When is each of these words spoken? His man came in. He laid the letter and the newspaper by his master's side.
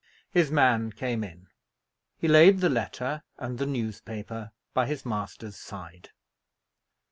His 0.31 0.49
man 0.49 0.91
came 0.91 1.23
in. 1.23 1.45
He 2.17 2.27
laid 2.27 2.57
the 2.59 2.69
letter 2.69 3.21
and 3.37 3.59
the 3.59 3.67
newspaper 3.67 4.51
by 4.73 4.87
his 4.87 5.05
master's 5.05 5.57
side. 5.59 6.09